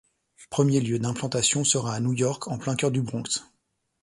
[0.49, 3.45] Premier lieu d’implantation sera à New York, en plein cœur du Bronx.